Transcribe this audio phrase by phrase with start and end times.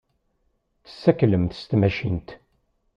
[0.85, 2.29] Tessaklem s tmacint.